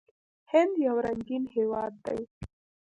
هند 0.51 0.73
یو 0.87 0.95
رنګین 1.05 1.43
هیواد 1.55 1.93
دی. 2.05 2.21